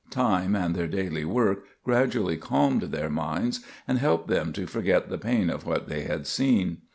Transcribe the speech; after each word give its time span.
Time 0.09 0.55
and 0.55 0.73
their 0.75 0.87
daily 0.87 1.23
work 1.23 1.63
gradually 1.85 2.35
calmed 2.35 2.81
their 2.81 3.11
minds 3.11 3.63
and 3.87 3.99
helped 3.99 4.29
them 4.29 4.51
to 4.51 4.65
forget 4.65 5.09
the 5.09 5.17
pain 5.19 5.47
of 5.47 5.63
what 5.63 5.87
they 5.87 6.05
had 6.05 6.25
seen. 6.25 6.79